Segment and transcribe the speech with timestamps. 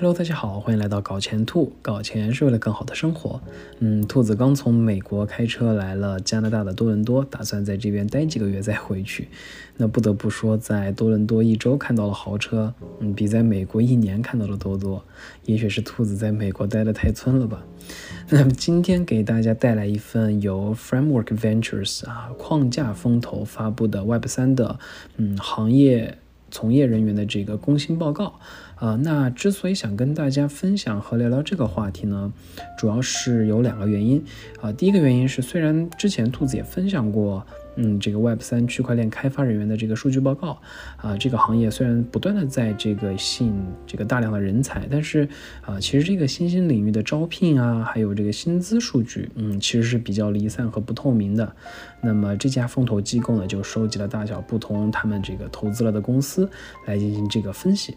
[0.00, 1.74] Hello，大家好，欢迎来到搞钱兔。
[1.82, 3.38] 搞钱是为了更好的生活。
[3.80, 9.28] 嗯，兔子刚从美国开车来了加拿大的多伦多，打算在这边待几个月再回去。
[9.76, 15.04] 那不得不说，在多伦多一周看到了豪车，嗯，比在美国一年看到的都多。
[15.44, 17.62] 也许是兔子在美国待的太村了吧。
[18.30, 24.78] 那么今天给大家带来一份由 Framework Ventures 啊框架风投发布的 Web 三的
[25.18, 26.16] 嗯行业
[26.50, 28.34] 从业人员的这个工薪报告。
[28.76, 32.32] 啊，那之所以想跟大家分享和聊聊这个话题呢，
[32.78, 34.24] 主要是有两个原因
[34.62, 34.72] 啊。
[34.72, 37.46] 第一个原因是，虽然之前兔子也分享过，
[37.76, 40.60] 嗯，这个 Web 三区块链开发人员的这个数据报告
[40.96, 43.54] 啊，这个行业虽然不断的在这个吸引
[43.86, 45.28] 这个大量的人才，但是
[45.62, 51.54] 啊，其实这个新兴领域的招聘啊，还有这个薪资数据，嗯，其实是比较离散和不透明的。
[52.02, 56.48] 那么这家风投机构呢，就收集了大小不同他们这个投资了的公司
[56.86, 57.96] 来进行这个分析。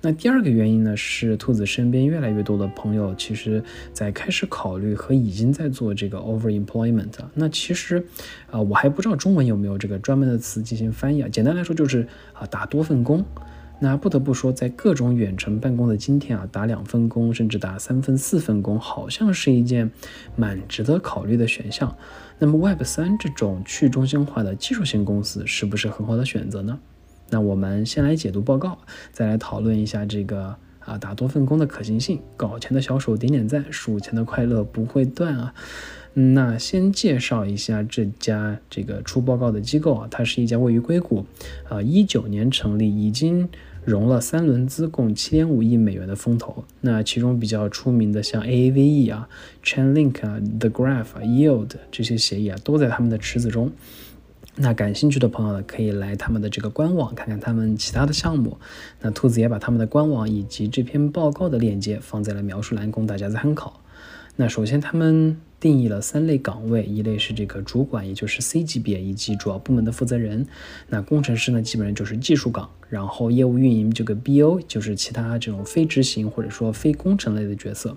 [0.00, 7.12] 那第二个原因呢，是兔子身边越来越多的朋友，其实在开始考虑和已经在做这个 overemployment。
[7.34, 8.04] 那其实，
[8.50, 11.28] 啊，我还不知道中文有没有这个专门的词进行翻译啊。
[11.28, 13.24] 简单来说就是啊，打多份工。
[13.78, 19.90] 那不得不说，在各种远程办公的今天啊，打两份工，甚至打三份、四份工，好像是一件
[20.36, 21.96] 蛮值得考虑的选项。
[22.38, 26.78] 那么 Web 三这种去中心化的技术型公司，是不是很好的选择呢？
[27.32, 28.76] 那我们先来解读报告，
[29.10, 32.20] 再来讨论一下这个啊打多份工的可行性。
[32.36, 35.54] 搞钱的小手点点赞，数钱的快乐不会断啊。
[36.12, 41.24] 那先介绍一下这家这个出报告的机构啊，它是一家位于硅谷，
[41.70, 43.48] 啊一九年成立，已经
[43.82, 46.62] 融了三轮资，共七点五亿美元的风投。
[46.82, 49.26] 那其中比较出名的像 Aave 啊、
[49.64, 53.72] Chainlink 啊、The Graph 啊、Yield 这些协议啊，都在他们的池子中。
[54.56, 58.58] 那感兴趣的朋友呢，可以来他们的这个官网看看他们其他的项目。
[59.00, 63.80] 那兔子也把他们的官网以及这篇报告的链接放在了描述栏，供大家参考。
[64.36, 70.46] 那首先，他们定义了三类岗位，一类是这个主管，也就是 C 级别以及主要部门的负责人。
[70.88, 72.68] 那工程师呢，基本上就是技术岗。
[72.88, 77.96] 然后业务运营这个 BO 就是其他这种非执行或者说非工程类的角色。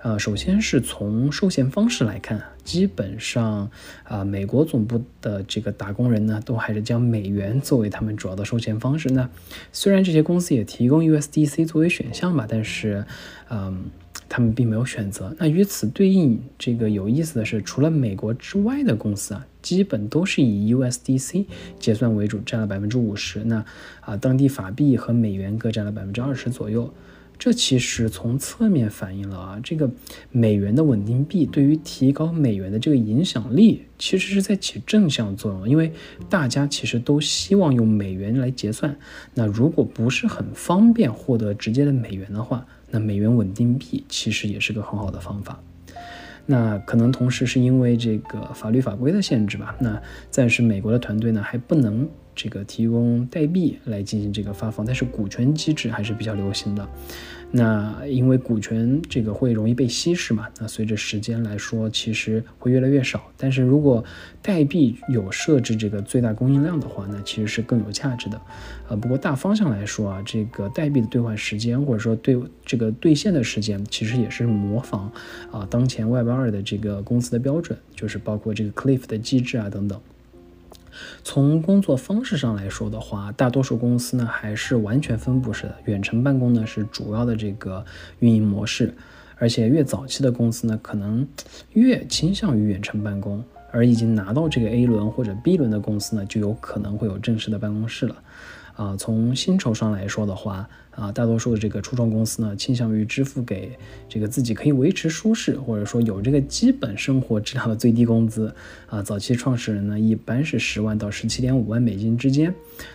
[0.00, 3.68] 呃，首先是从受限方式来看，基本上
[4.04, 9.08] 啊，美国总部的这个打工人呢，都还是将美元作为他们主要的收钱方式。
[9.08, 9.28] 那
[9.72, 13.04] 虽然这些公司也提供 USDC 作为选项吧，但是，
[13.50, 13.86] 嗯，
[14.28, 15.34] 他们并没有选择。
[15.36, 21.46] 那与此对应，这个有意思的是，除了美国之外的公司啊，基本都是以 USDC
[21.80, 23.42] 结算为主，占了百分之五十。
[23.42, 23.64] 那
[24.02, 26.94] 啊，当地法币和美元各占了百分之二十左右。
[27.38, 29.88] 这其实从侧面反映了啊，这个
[30.32, 35.68] 美元的稳定币对于提高美元的这个影响力，其实是在起正向作用。
[35.68, 35.92] 因为
[36.28, 38.98] 大家其实都希望用美元来结算，
[39.34, 45.62] 那如果不是很方便获得直接的美元的话，那美元稳定币其实也是个很好的方法。
[46.50, 52.08] 那可能同时是因为这个法律法规的限制吧，那暂时美国的团队呢还不能。
[52.40, 56.88] 这个提供代币来进行这个发放，但是股权机制还是比较流行的。
[57.50, 63.22] 那因为股权这个会容易被稀释嘛，那随着时间来说，其实会越来越少。
[63.38, 64.04] 但是如果
[64.42, 68.38] 代币有设置这个最大供应量的话，那其实是更有价值的。
[68.88, 75.10] 呃，不过大方向来说啊，这个代币的兑换时间或者说兑这个兑现的时间，其实也是模仿
[75.50, 79.98] 啊当前 Web 二的这个公司的标准，就是包括这个 Cliff 的机制啊等等。
[81.22, 87.84] 从工作方式上来说的话，大多数公司呢还是完全分布式的，远程办公呢是主要的这个
[88.20, 88.94] 运营模式，
[89.36, 91.26] 而且越早期的公司呢，可能
[91.72, 98.16] 越倾向于远程办公，而已经拿到这个 A 轮或者 B 轮的公司呢，就有可能会有正式的办公室了。
[98.76, 103.70] 啊，从薪酬上来说的话，啊，大多数的这个初创公司呢，倾向于支付给
[104.08, 108.52] 这个自己可以维持舒适，或者说有这个基本生活质量的最低工资。
[108.88, 112.52] 啊，早期创始人呢，一般是十万到十七点五万美金之间，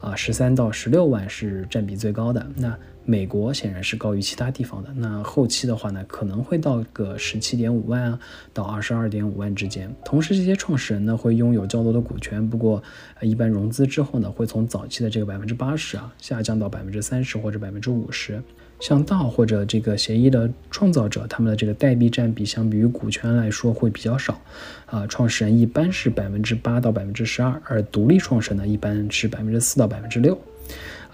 [0.00, 2.44] 啊，十三到十六万是占比最高的。
[2.56, 2.76] 那
[3.06, 4.90] 美国显然是高于其他地方的。
[4.96, 8.18] 那后期的话呢，可能会到个十七点五万啊，
[8.54, 9.94] 到二十二点五万之间。
[10.02, 12.82] 同时，这些创始人呢会拥有较多的股权，不过
[13.20, 18.42] 一般融资之后呢，会从早期的这个百分之八十啊下降到百分之三十或者百分之五十。
[18.80, 24.40] 像道或者这个协议的创造者，他们的这个代币占比相比于股权来说会比较少。
[24.86, 30.38] 啊，创始人一般是百分之八到百分之十二，而独立创始人呢一般是百分之四到百分之六。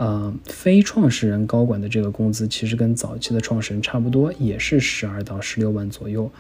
[0.00, 6.31] 呃，非创始人高管的这个工资其实跟早期的创始人差不多，也是十二到十六万左右。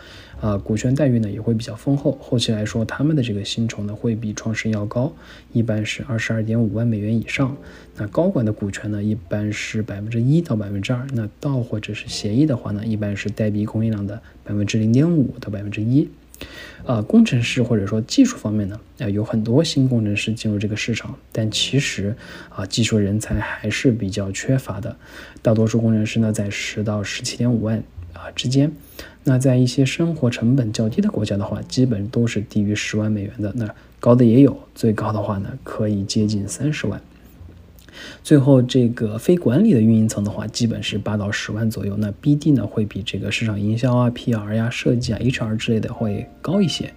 [0.40, 2.16] 啊，股权待遇呢也会比较丰厚。
[2.22, 5.12] 后期来说，他们的这个薪酬呢会比创始人要高，
[5.52, 7.54] 一般是二十二点五万美元以上。
[7.98, 11.06] 那高管的股权呢一般是百分之一到百分之二。
[11.12, 16.08] 那到或者是协议的话呢，一般是代币供应量的百分之零点五到百分之一。
[16.84, 22.16] 呃，工程师或者说技术方面呢，啊，有很多新工程师进入这个市场，但其实
[22.48, 24.96] 啊，技术人才还是比较缺乏的。
[25.42, 27.82] 大多数工程师呢，在十到十七点五万
[28.12, 28.72] 啊之间。
[29.22, 33.52] 那在一些生活成本较低的国家的话，基本都是低于十万美元的。
[33.54, 33.68] 那
[34.00, 37.00] 高的也有，最高的话呢，可以接近三十万。
[38.22, 41.96] 最后，这个非管理的运营层的话，基本是八到十万左右。
[41.96, 46.92] 那 BD 呢，会比这个市场营销啊、PR 呀、设计啊、HR 之类的会高一些。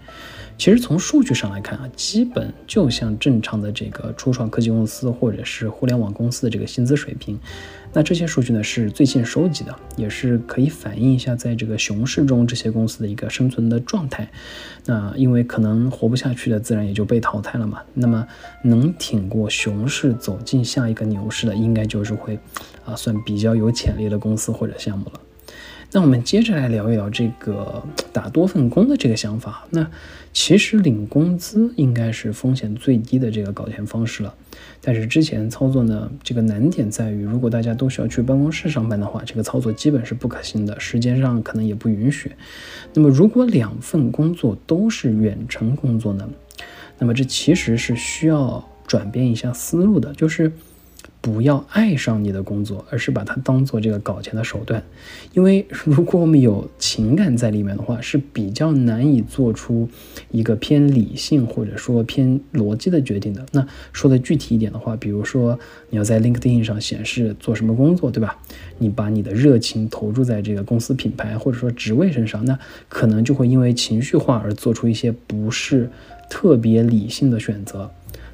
[0.55, 7.39] 其实从数据上来看啊，基本就像正常的这个初创科技公司或者是互联网公司的这个薪资水平。
[7.93, 14.27] 那这些数据呢是最近收集的，也是可以反映一下在这个熊市中这些公司的一个生存的状态。
[14.85, 17.81] 那因为可能活不下去的，自然也就被淘汰了嘛。
[17.93, 18.27] 那么
[18.63, 22.37] 能挺过熊市走进下一个牛市的，应该就是会
[22.83, 25.19] 啊算比较有潜力的公司或者项目了。
[25.95, 29.67] 那我们接着来聊一聊这个打多份工的这个想法。
[29.69, 29.87] 那
[30.33, 34.33] 其实领工资应该是风险最低的这个搞钱方式了。
[34.81, 42.31] 但是之前操作呢，这个难点在于，如果大家都需要去办公室上班的话，这个操作基本是不可行的，时间上可能也不允许。
[42.95, 46.27] 那么如果两份工作都是远程工作呢？
[46.97, 50.51] 那么这其实是需要转变一下思路的，就是。
[51.23, 54.83] 不要爱上你的工作，而是把它当做这个搞钱的手段。
[55.31, 59.87] 因为如果我们有情感在里面的话，是比较难以做出
[60.31, 63.45] 一个偏理性或者说偏逻辑的决定的。
[63.53, 65.57] 那说的具体一点的话，比如说
[65.89, 68.37] 你要在 LinkedIn 上显示做什么工作，对吧？
[68.77, 72.59] 你把你的热情投注在这个公司品牌或者说职位身上，那
[72.89, 75.89] 可能就会因为情绪化而做出一些不是
[76.29, 77.89] 特别理性的选择。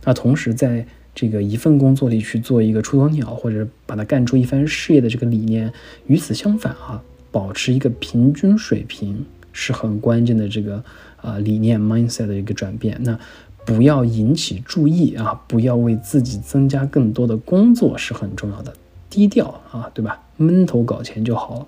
[0.06, 0.88] 那同时在
[1.20, 5.70] 这个一份工作里去做一个出头鸟，或者把它干出一番事业的这个理念，
[6.08, 10.82] 与此相反啊，保持一个平均水平是很关键的这个
[11.18, 12.98] 啊理念 mindset 的一个转变。
[13.02, 13.20] 那
[13.66, 18.74] 不要引起注意啊，不要为自己增加更多的工作是很重要的，
[19.10, 20.24] 低调啊，对吧？
[20.38, 21.68] 闷头搞钱就好了。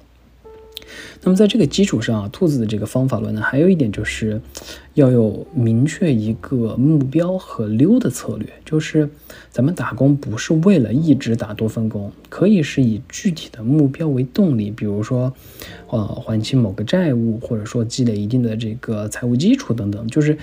[1.24, 4.42] 那么在这个基础上啊，兔子的这个方法论呢，还有一点就是
[4.96, 8.48] 要有明确一个目标和溜的策略。
[8.66, 9.10] 就是
[9.50, 15.34] 咱们打工不是为了一直打多份工，可以是以具体的目标为动力，比如说，
[15.90, 20.08] 呃，还清某个债务，或者说积累一定的这个财务基础等等。
[20.08, 20.38] 就是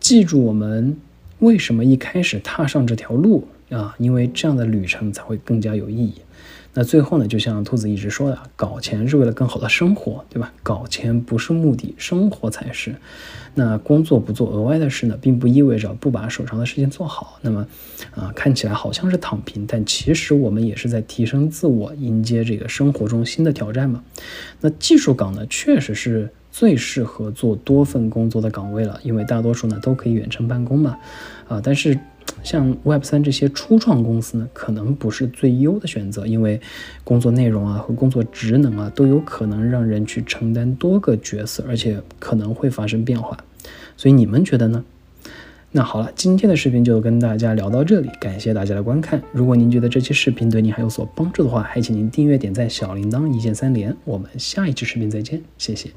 [0.00, 0.96] 记住我们
[1.38, 6.14] 为什么一开始踏上这条路啊，因为这样的旅程才会更加有意义。
[6.74, 10.52] 那最后呢，就像兔子一直说的，搞钱是为了更好的生活，对吧？
[10.62, 12.94] 搞钱不是目的，生活才是。
[13.54, 17.40] 那工作不做额外的事呢，并不意味着不把手上的事情做好。
[17.42, 17.66] 那么，
[18.14, 24.04] 啊，看起来好像是躺平，但其实我们也是在提升自我，迎接这个生活中新的挑战嘛。
[24.60, 30.96] 那技术岗呢，确实是最适合做多份工作的岗位了，因为大多数呢都可以远程办公嘛。
[31.48, 31.98] 啊，但是。
[32.42, 36.60] 像 Web 三这些初创公司呢，可能不是最优的选择，因为
[37.04, 43.36] 工作内容啊和工作职能啊都有可能让人去承担多个角色，而且可能会发生变化。
[43.96, 44.84] 所以你们觉得呢？
[45.70, 49.22] 那好了，今天的视频就跟大家聊到这里，感谢大家的观看。
[49.32, 53.94] 如果您觉得这期视频对您还有所帮助的话，还请您订阅、点赞、小铃铛一键三连。
[54.06, 55.90] 我们下一期视频再见，谢谢。